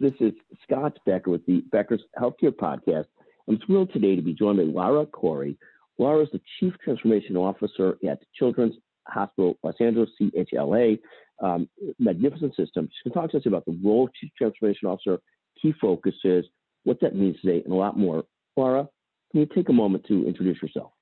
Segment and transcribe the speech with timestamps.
[0.00, 0.32] This is
[0.62, 3.06] Scott Becker with the Becker's Healthcare Podcast.
[3.48, 5.56] I'm thrilled today to be joined by Laura Khouri.
[5.98, 8.76] Laura is the Chief Transformation Officer at Children's
[9.08, 11.00] Hospital Los Angeles, CHLA.
[11.42, 12.88] Um, magnificent system.
[12.92, 15.18] She's going to talk to us about the role of Chief Transformation Officer,
[15.60, 16.44] key focuses,
[16.84, 18.24] what that means today, and a lot more.
[18.56, 18.88] Laura,
[19.32, 20.92] can you take a moment to introduce yourself?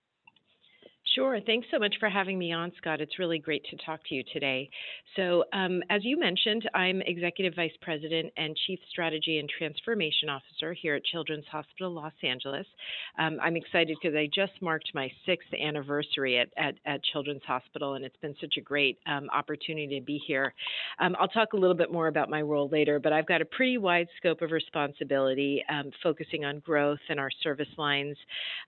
[1.16, 1.40] Sure.
[1.46, 3.00] Thanks so much for having me on, Scott.
[3.00, 4.68] It's really great to talk to you today.
[5.16, 10.74] So, um, as you mentioned, I'm Executive Vice President and Chief Strategy and Transformation Officer
[10.74, 12.66] here at Children's Hospital Los Angeles.
[13.18, 17.94] Um, I'm excited because I just marked my sixth anniversary at, at, at, Children's Hospital,
[17.94, 20.52] and it's been such a great um, opportunity to be here.
[21.00, 23.46] Um, I'll talk a little bit more about my role later, but I've got a
[23.46, 28.18] pretty wide scope of responsibility, um, focusing on growth and our service lines,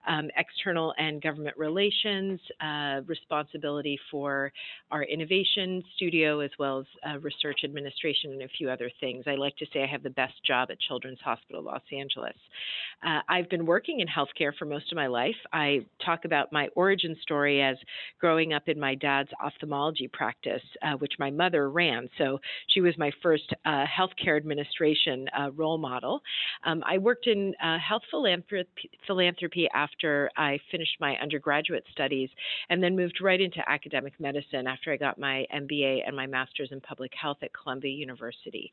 [0.07, 4.51] um, external and government relations uh, responsibility for
[4.91, 9.25] our innovation studio as well as uh, research administration and a few other things.
[9.27, 12.35] I like to say I have the best job at Children's Hospital Los Angeles.
[13.05, 15.35] Uh, I've been working in healthcare for most of my life.
[15.53, 17.77] I talk about my origin story as
[18.19, 22.09] growing up in my dad's ophthalmology practice, uh, which my mother ran.
[22.17, 26.21] So she was my first uh, healthcare administration uh, role model.
[26.65, 32.28] Um, I worked in health philanthropy, philanthropy after I finished my undergraduate studies
[32.69, 36.69] and then moved right into academic medicine after I got my MBA and my master's
[36.71, 38.71] in public health at Columbia University.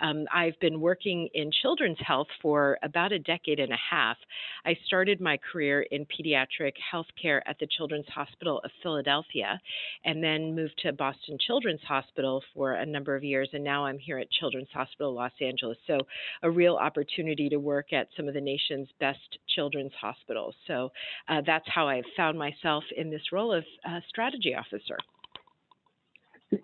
[0.00, 4.16] Um, I've been working in children's health for about a decade and a half.
[4.64, 9.60] I started my career in pediatric healthcare at the Children's Hospital of Philadelphia
[10.04, 13.98] and then moved to Boston Children's Hospital for a number of years, and now I'm
[13.98, 15.78] here at Children's Hospital Los Angeles.
[15.86, 15.98] So,
[16.42, 20.54] a real opportunity to work at some of the nation's best children's hospitals.
[20.66, 20.90] So,
[21.28, 24.96] uh, that's how I've found myself in this role of uh, strategy officer.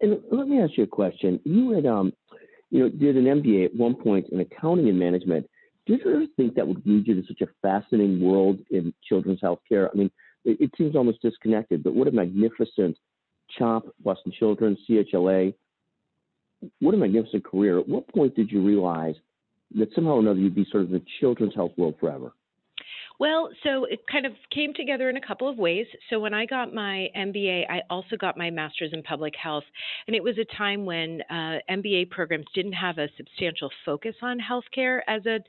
[0.00, 1.40] And let me ask you a question.
[1.44, 2.12] You had, um,
[2.70, 5.48] you know, did an MBA at one point in accounting and management.
[5.86, 9.41] Did you ever think that would lead you to such a fascinating world in children's
[9.41, 9.88] healthcare?
[9.92, 10.10] I mean,
[10.44, 12.97] it, it seems almost disconnected, but what a magnificent
[13.58, 15.54] CHOP, Boston Children's, CHLA.
[16.81, 17.78] What a magnificent career.
[17.78, 19.14] At what point did you realize
[19.76, 22.32] that somehow or another you'd be sort of in the children's health world forever?
[23.20, 25.84] Well, so it kind of came together in a couple of ways.
[26.08, 29.64] So when I got my MBA, I also got my master's in public health.
[30.06, 34.38] And it was a time when uh, MBA programs didn't have a substantial focus on
[34.38, 35.41] healthcare as a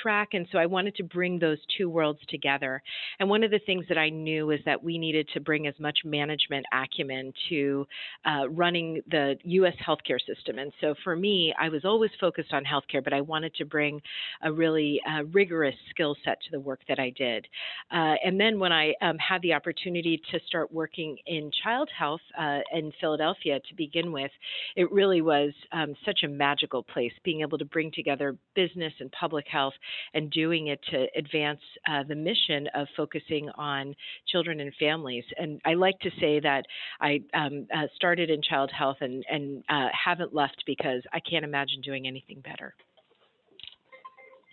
[0.00, 0.28] track.
[0.32, 2.82] And so I wanted to bring those two worlds together.
[3.20, 5.74] And one of the things that I knew was that we needed to bring as
[5.78, 7.86] much management acumen to
[8.24, 9.74] uh, running the U.S.
[9.86, 10.58] healthcare system.
[10.58, 14.00] And so for me, I was always focused on healthcare, but I wanted to bring
[14.40, 17.46] a really uh, rigorous skill set to the work that I did.
[17.90, 22.20] Uh, and then when I um, had the opportunity to start working in child health
[22.38, 24.30] uh, in Philadelphia to begin with,
[24.76, 29.10] it really was um, such a magical place, being able to bring together business and
[29.12, 29.74] public health
[30.14, 33.94] and doing it to advance uh, the mission of focusing on
[34.28, 35.24] children and families.
[35.36, 36.64] And I like to say that
[37.00, 41.44] I um, uh, started in child health and, and uh, haven't left because I can't
[41.44, 42.74] imagine doing anything better.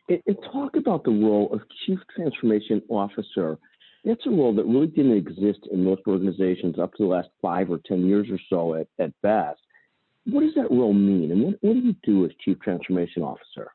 [0.09, 3.57] And, and talk about the role of Chief Transformation Officer.
[4.03, 7.71] That's a role that really didn't exist in most organizations up to the last five
[7.71, 9.59] or 10 years or so at, at best.
[10.25, 11.31] What does that role mean?
[11.31, 13.71] And what, what do you do as Chief Transformation Officer?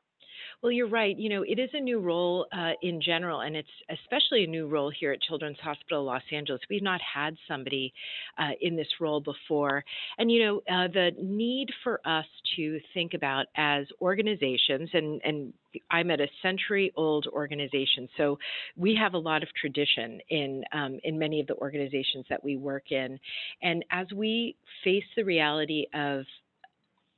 [0.61, 1.17] Well, you're right.
[1.17, 4.67] You know, it is a new role uh, in general, and it's especially a new
[4.67, 6.61] role here at Children's Hospital Los Angeles.
[6.69, 7.91] We've not had somebody
[8.37, 9.83] uh, in this role before.
[10.19, 12.25] And, you know, uh, the need for us
[12.57, 15.53] to think about as organizations, and, and
[15.89, 18.37] I'm at a century old organization, so
[18.75, 22.57] we have a lot of tradition in um, in many of the organizations that we
[22.57, 23.17] work in.
[23.63, 26.25] And as we face the reality of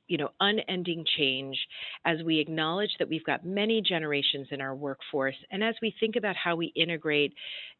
[0.08, 1.56] you know, unending change
[2.04, 6.16] as we acknowledge that we've got many generations in our workforce and as we think
[6.16, 7.32] about how we integrate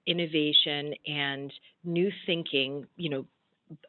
[0.06, 1.52] innovation and
[1.84, 3.26] new thinking, you know,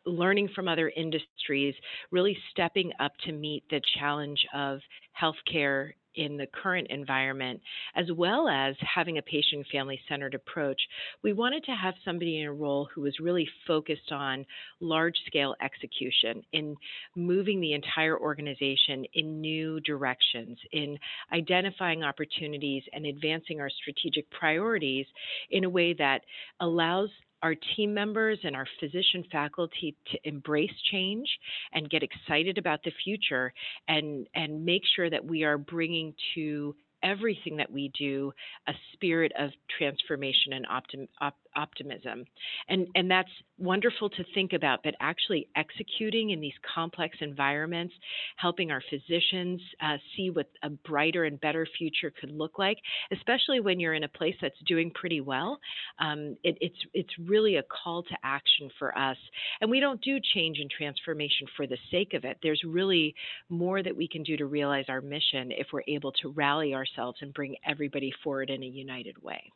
[0.05, 1.75] learning from other industries,
[2.11, 4.79] really stepping up to meet the challenge of
[5.21, 7.61] healthcare in the current environment,
[7.95, 10.81] as well as having a patient family centered approach,
[11.23, 14.45] we wanted to have somebody in a role who was really focused on
[14.79, 16.75] large scale execution, in
[17.15, 20.97] moving the entire organization in new directions, in
[21.33, 25.05] identifying opportunities and advancing our strategic priorities
[25.51, 26.21] in a way that
[26.59, 27.09] allows
[27.45, 31.27] our team members and our physician faculty to embrace change
[31.73, 33.53] and get excited about the future
[33.87, 38.33] and and make sure that we are bringing to everything that we do
[38.67, 42.25] a spirit of transformation and optim, op, optimism.
[42.67, 47.93] And, and that's wonderful to think about, but actually executing in these complex environments,
[48.37, 52.77] helping our physicians uh, see what a brighter and better future could look like,
[53.11, 55.59] especially when you're in a place that's doing pretty well.
[55.99, 59.17] Um, it, it's, it's really a call to action for us.
[59.61, 62.37] And we don't do change and transformation for the sake of it.
[62.43, 63.15] There's really
[63.49, 67.19] more that we can do to realize our mission if we're able to rally ourselves
[67.21, 69.51] and bring everybody forward in a united way.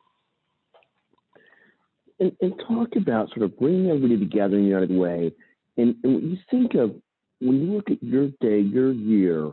[2.20, 5.32] And, and talk about sort of bringing everybody together in a united way.
[5.76, 6.94] And, and when you think of,
[7.40, 9.46] when you look at your day, your year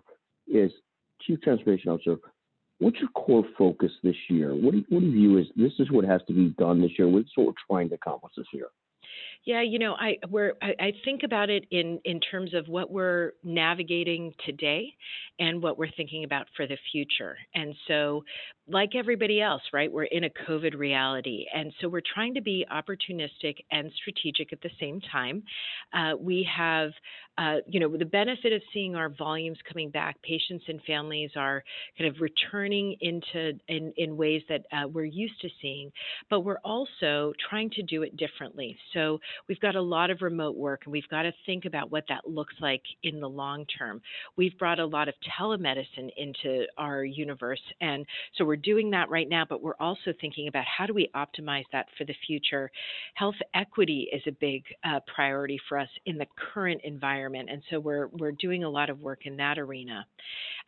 [0.54, 0.72] as
[1.22, 2.18] Chief Transformation Officer,
[2.80, 4.54] what's your core focus this year?
[4.54, 6.82] What do, you, what do you view as this is what has to be done
[6.82, 7.08] this year?
[7.08, 8.68] What's what we're trying to accomplish this year?
[9.48, 12.92] Yeah, you know, I we're I, I think about it in in terms of what
[12.92, 14.94] we're navigating today
[15.40, 17.38] and what we're thinking about for the future.
[17.56, 18.26] And so,
[18.68, 22.66] like everybody else, right, we're in a COVID reality, and so we're trying to be
[22.70, 25.44] opportunistic and strategic at the same time.
[25.94, 26.92] Uh, we have,
[27.38, 30.22] uh, you know, the benefit of seeing our volumes coming back.
[30.24, 31.64] Patients and families are
[31.98, 35.92] kind of returning into in in ways that uh, we're used to seeing,
[36.30, 38.78] but we're also trying to do it differently.
[38.94, 42.06] So we've got a lot of remote work and we've got to think about what
[42.10, 44.02] that looks like in the long term.
[44.36, 47.62] We've brought a lot of telemedicine into our universe.
[47.82, 48.06] And
[48.36, 51.66] so we're doing that right now, but we're also thinking about how do we optimize
[51.72, 52.72] that for the future.
[53.16, 57.50] Health equity is a big uh, priority for us in the current environment.
[57.52, 60.06] And so we're, we're doing a lot of work in that arena.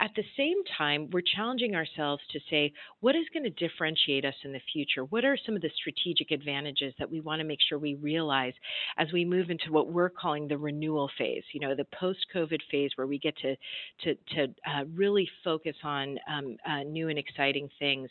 [0.01, 4.35] At the same time, we're challenging ourselves to say, what is going to differentiate us
[4.43, 5.03] in the future?
[5.03, 8.53] What are some of the strategic advantages that we want to make sure we realize
[8.97, 12.91] as we move into what we're calling the renewal phase, you know, the post-COVID phase
[12.95, 13.55] where we get to
[14.03, 18.09] to, to uh, really focus on um, uh, new and exciting things.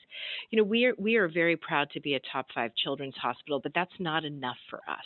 [0.50, 3.60] You know, we are we are very proud to be a top five children's hospital,
[3.62, 5.04] but that's not enough for us.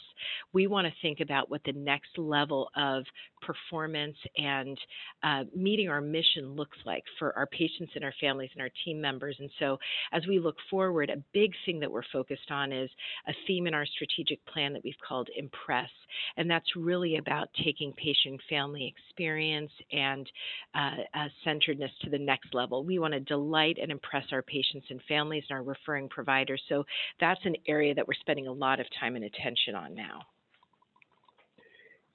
[0.52, 3.04] We want to think about what the next level of
[3.40, 4.78] performance and
[5.22, 9.00] uh, meeting our mission looks like for our patients and our families and our team
[9.00, 9.36] members.
[9.38, 9.78] And so,
[10.12, 12.90] as we look forward, a big thing that we're focused on is
[13.26, 15.90] a theme in our strategic plan that we've called Impress.
[16.36, 20.30] And that's really about taking patient family experience and
[20.74, 22.84] uh, uh, centeredness to the next level.
[22.84, 26.62] We want to delight and impress our patients and families and our referring providers.
[26.68, 26.84] So,
[27.20, 30.22] that's an area that we're spending a lot of time and attention on now.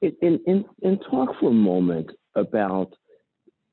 [0.01, 2.93] And, and, and talk for a moment about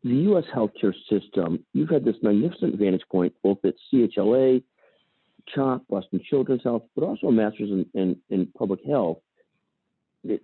[0.02, 0.44] the U.S.
[0.55, 1.64] healthcare system.
[1.73, 4.62] You've had this magnificent vantage point both at CHLA,
[5.55, 9.19] CHOP, Boston Children's Health, but also a master's in, in, in public health.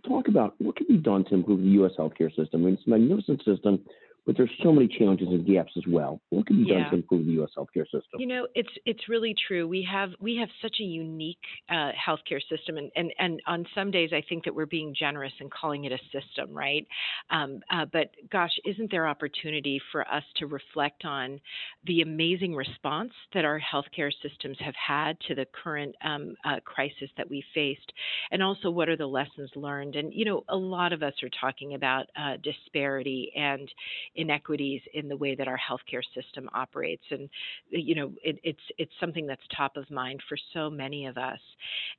[0.06, 1.92] Talk about what can be done to improve the U.S.
[1.98, 2.62] healthcare system.
[2.62, 3.80] I mean, it's a magnificent system
[4.26, 6.20] but there's so many challenges and gaps as well.
[6.30, 6.82] What can be yeah.
[6.82, 7.50] done to improve the U.S.
[7.56, 8.18] healthcare system?
[8.18, 9.66] You know, it's it's really true.
[9.66, 11.38] We have we have such a unique
[11.68, 15.32] uh, healthcare system, and, and and on some days I think that we're being generous
[15.40, 16.86] in calling it a system, right?
[17.30, 21.40] Um, uh, but gosh, isn't there opportunity for us to reflect on
[21.86, 27.10] the amazing response that our healthcare systems have had to the current um, uh, crisis
[27.16, 27.92] that we faced,
[28.30, 29.96] and also what are the lessons learned?
[29.96, 33.68] And you know, a lot of us are talking about uh, disparity and
[34.16, 37.04] inequities in the way that our healthcare system operates.
[37.10, 37.28] And
[37.70, 41.38] you know, it, it's it's something that's top of mind for so many of us.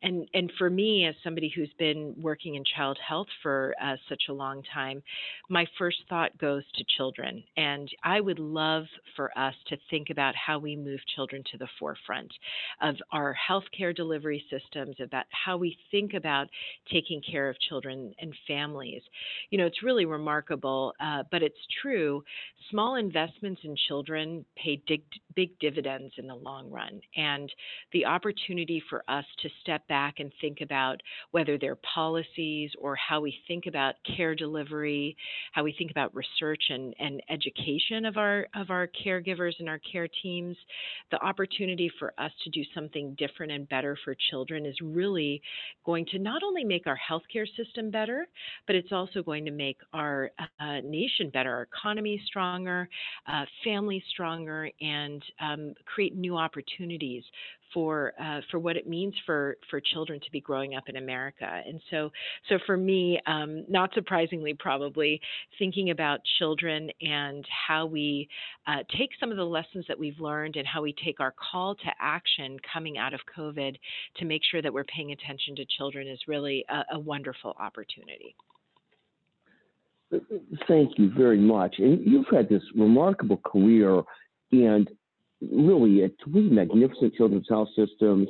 [0.02, 4.24] And and for me, as somebody who's been working in child health for uh, such
[4.30, 5.02] a long time,
[5.50, 7.44] my first thought goes to children.
[7.58, 8.86] And I would love
[9.16, 12.32] for us to think about how we move children to the forefront
[12.82, 16.48] of our healthcare delivery systems, about how we think about
[16.92, 19.02] taking care of children and families.
[19.50, 22.01] You know, it's really remarkable, uh, but it's true
[22.70, 25.02] small investments in children pay big,
[25.36, 27.02] big dividends in the long run.
[27.16, 27.52] And
[27.94, 33.22] the opportunity for us to step back and think about whether they're policies or how
[33.22, 35.16] we think about care delivery,
[35.52, 39.80] how we think about research and, and education of our of our caregivers and our
[39.80, 40.56] care teams,
[41.12, 45.42] the opportunity for us to do something different and better for children is really
[45.86, 48.28] going to not only make our healthcare system better,
[48.68, 52.88] but it's also going to make our uh, nation better, our economy stronger,
[53.28, 57.24] uh, families stronger, and um, create new opportunities
[57.74, 61.62] for uh, for what it means for for children to be growing up in America.
[61.66, 62.10] And so
[62.48, 65.20] so for me, um, not surprisingly, probably
[65.60, 68.30] thinking about children and how we
[68.68, 71.76] uh, take some of the lessons that we've learned and how we take our call
[71.76, 73.76] to action coming out of COVID
[74.18, 78.34] to make sure that we're paying attention to children is really a, a wonderful opportunity.
[80.68, 81.76] Thank you very much.
[81.80, 84.02] And you've had this remarkable career
[84.52, 84.90] and
[85.42, 88.30] really at three magnificent children's health systems,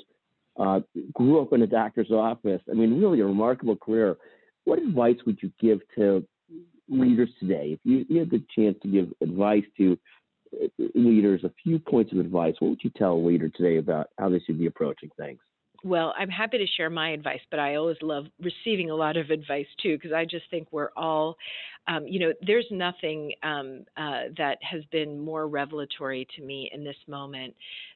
[0.59, 0.81] uh,
[1.13, 2.61] grew up in a doctor's office.
[2.69, 4.17] I mean, really a remarkable career.
[4.65, 6.25] What advice would you give to
[6.87, 7.71] leaders today?
[7.73, 9.97] If you, you had the chance to give advice to
[10.61, 14.09] uh, leaders, a few points of advice, what would you tell a leader today about
[14.19, 15.39] how they should be approaching things?
[15.83, 19.31] Well, I'm happy to share my advice, but I always love receiving a lot of
[19.31, 21.37] advice too, because I just think we're all,
[21.87, 26.83] um, you know, there's nothing um, uh, that has been more revelatory to me in
[26.83, 27.55] this moment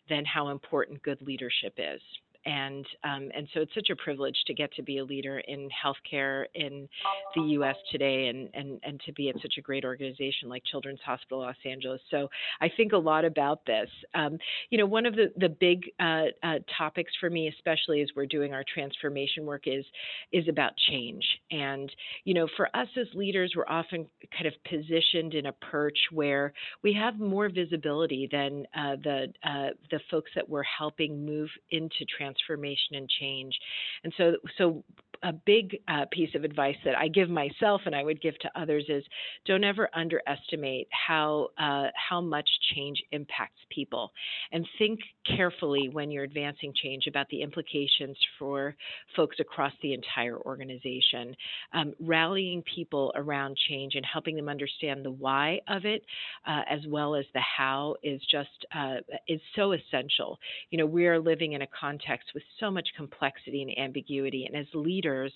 [0.10, 2.02] than how important good leadership is
[2.46, 5.68] and um, and so it's such a privilege to get to be a leader in
[5.70, 6.88] healthcare in
[7.36, 7.76] the U.S.
[7.92, 11.56] today, and and and to be at such a great organization like Children's Hospital Los
[11.66, 12.02] Angeles.
[12.12, 12.30] So
[12.62, 13.90] I think a lot about this.
[14.14, 14.38] Um,
[14.70, 18.28] you know, one of the the big uh, uh, topics for me, especially as we're
[18.28, 19.86] doing our transformation work, is
[20.32, 21.24] is about change.
[21.52, 21.92] And
[22.26, 26.54] you know, for us as leaders, we're often kind of positioned in a perch where
[26.84, 32.06] we have more visibility than uh, the uh, the folks that we're helping move into
[32.18, 33.58] transformation transformation and change.
[34.04, 34.84] And so, so
[35.26, 38.52] a big uh, piece of advice that I give myself and I would give to
[38.56, 39.04] others is
[39.48, 44.12] don't ever underestimate how uh, how much change impacts people,
[44.52, 45.00] and think
[45.36, 48.76] carefully when you're advancing change about the implications for
[49.16, 51.36] folks across the entire organization.
[51.74, 56.04] Um, rallying people around change and helping them understand the why of it,
[56.48, 60.38] uh, as well as the how, is just uh, is so essential.
[60.70, 64.56] You know, we are living in a context with so much complexity and ambiguity, and
[64.56, 65.34] as leaders leaders,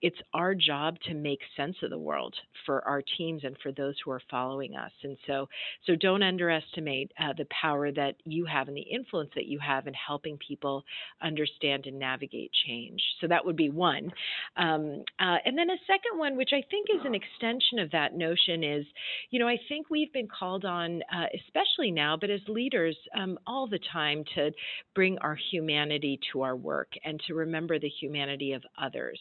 [0.00, 2.34] it's our job to make sense of the world
[2.66, 4.92] for our teams and for those who are following us.
[5.02, 5.48] And so,
[5.86, 9.86] so don't underestimate uh, the power that you have and the influence that you have
[9.86, 10.84] in helping people
[11.22, 13.00] understand and navigate change.
[13.20, 14.12] So that would be one.
[14.56, 18.14] Um, uh, and then a second one, which I think is an extension of that
[18.14, 18.84] notion, is,
[19.30, 23.38] you know, I think we've been called on, uh, especially now, but as leaders um,
[23.46, 24.50] all the time, to
[24.94, 29.11] bring our humanity to our work and to remember the humanity of others.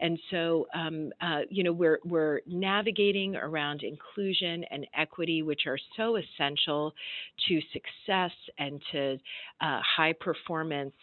[0.00, 5.78] And so, um, uh, you know, we're, we're navigating around inclusion and equity, which are
[5.96, 6.92] so essential
[7.48, 9.18] to success and to
[9.60, 10.94] uh, high performance.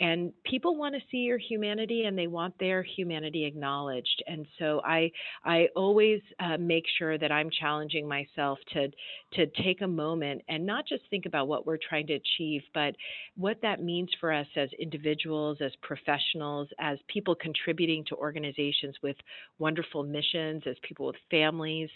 [0.00, 4.22] And people want to see your humanity and they want their humanity acknowledged.
[4.26, 5.10] And so I,
[5.44, 8.88] I always uh, make sure that I'm challenging myself to,
[9.34, 12.94] to take a moment and not just think about what we're trying to achieve, but
[13.36, 19.16] what that means for us as individuals, as professionals, as people contributing to organizations with
[19.58, 21.90] wonderful missions, as people with families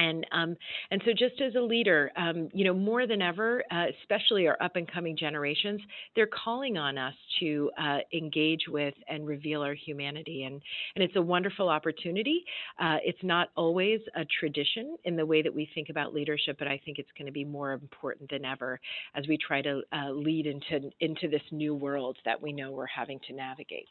[0.00, 0.56] and um,
[0.90, 4.56] and so just as a leader, um, you know, more than ever, uh, especially our
[4.62, 5.80] up and coming generations,
[6.16, 10.60] they're calling on us to uh, engage with and reveal our humanity, and
[10.94, 12.42] and it's a wonderful opportunity.
[12.80, 16.66] Uh, it's not always a tradition in the way that we think about leadership, but
[16.66, 18.80] I think it's going to be more important than ever
[19.14, 22.86] as we try to uh, lead into into this new world that we know we're
[22.86, 23.88] having to navigate.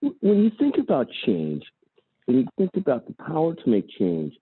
[0.00, 1.64] When you think about change,
[2.26, 4.34] when you think about the power to make change,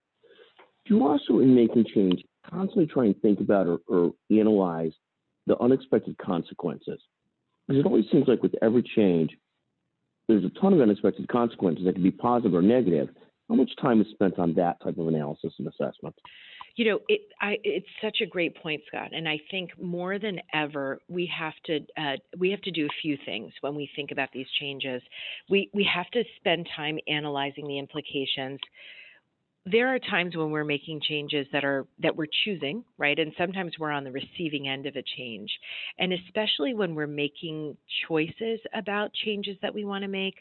[0.87, 4.93] you also, in making change, constantly try and think about or, or analyze
[5.47, 7.01] the unexpected consequences?
[7.67, 9.37] Because it always seems like with every change,
[10.29, 13.09] there's a ton of unexpected consequences that can be positive or negative.
[13.49, 16.15] How much time is spent on that type of analysis and assessment?
[16.77, 20.41] You know, it, I, it's such a great point, Scott, and I think more than
[20.53, 24.11] ever we have to uh, we have to do a few things when we think
[24.11, 25.03] about these changes.
[25.49, 28.61] We we have to spend time analyzing the implications.
[29.69, 33.19] There are times when we're making changes that are that we're choosing right?
[33.19, 35.51] And sometimes we're on the receiving end of a change.
[35.99, 40.37] And especially when we're making choices about changes that we want to make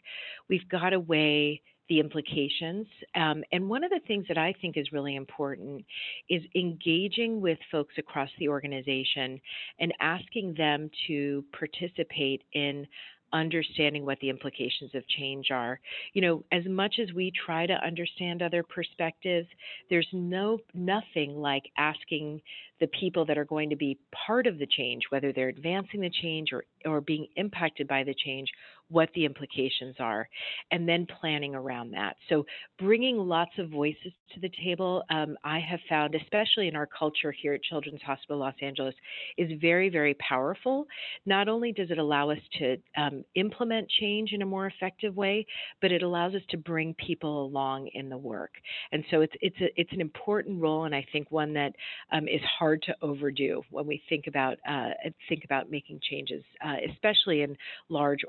[0.47, 2.87] we've got to weigh the implications.
[3.15, 5.85] Um, and one of the things that I think is really important
[6.29, 9.39] is engaging with folks across the organization
[9.79, 12.87] and asking them to participate in
[13.33, 15.79] understanding what the implications of change are.
[16.13, 19.47] You know, as much as we try to understand other perspectives,
[19.89, 22.41] there's no nothing like asking
[22.79, 26.09] the people that are going to be part of the change, whether they're advancing the
[26.09, 28.49] change or, or being impacted by the change,
[28.89, 30.27] what the implications are,
[30.71, 32.15] and then planning around that.
[32.29, 32.45] So,
[32.79, 37.31] bringing lots of voices to the table, um, I have found, especially in our culture
[37.31, 38.95] here at Children's Hospital Los Angeles,
[39.37, 40.85] is very, very powerful.
[41.25, 45.45] Not only does it allow us to um, implement change in a more effective way,
[45.81, 48.51] but it allows us to bring people along in the work.
[48.91, 51.73] And so, it's it's a, it's an important role, and I think one that
[52.11, 54.89] um, is hard to overdo when we think about uh,
[55.27, 57.57] think about making changes, uh, especially in
[57.89, 58.19] large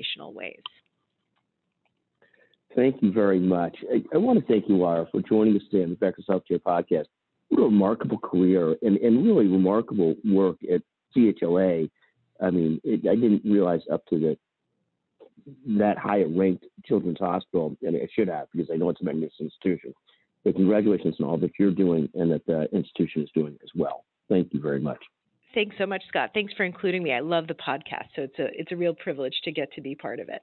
[0.00, 0.60] organizational ways.
[2.76, 3.76] Thank you very much.
[3.92, 6.60] I, I, want to thank you, Laura, for joining us today on the Becker's Healthcare
[6.60, 7.06] Podcast.
[7.48, 10.82] What a remarkable career and, and really remarkable work at
[11.16, 11.90] CHLA.
[12.40, 14.38] I mean, it, I didn't realize up to the
[15.66, 19.50] that high ranked children's hospital, and I should have because I know it's a magnificent
[19.52, 19.92] institution.
[20.44, 24.04] But congratulations on all that you're doing and that the institution is doing as well.
[24.28, 25.00] Thank you very much.
[25.52, 26.30] Thanks so much, Scott.
[26.32, 27.12] Thanks for including me.
[27.12, 29.94] I love the podcast, so it's a it's a real privilege to get to be
[29.96, 30.38] part of it.